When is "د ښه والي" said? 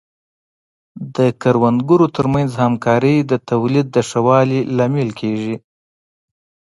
3.91-4.59